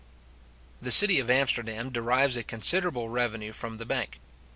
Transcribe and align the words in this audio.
The 0.81 0.89
city 0.89 1.19
of 1.19 1.29
Amsterdam 1.29 1.91
derives 1.91 2.35
a 2.35 2.41
considerable 2.41 3.09
revenue 3.09 3.51
from 3.53 3.75
the 3.75 3.85
bank. 3.85 4.17